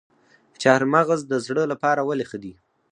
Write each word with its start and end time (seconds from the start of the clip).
چهارمغز 0.61 1.21
د 1.27 1.33
زړه 1.45 1.63
لپاره 1.71 2.01
ولې 2.03 2.25
ښه 2.29 2.37
دي؟ 2.43 2.53